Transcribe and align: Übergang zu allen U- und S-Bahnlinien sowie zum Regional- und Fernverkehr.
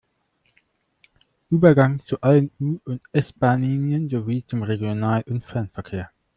Übergang 1.51 2.03
zu 2.03 2.19
allen 2.21 2.49
U- 2.59 2.79
und 2.85 3.03
S-Bahnlinien 3.11 4.09
sowie 4.09 4.43
zum 4.47 4.63
Regional- 4.63 5.21
und 5.27 5.45
Fernverkehr. 5.45 6.09